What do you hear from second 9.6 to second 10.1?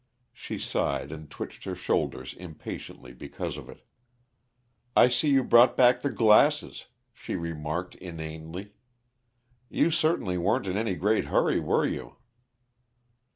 "You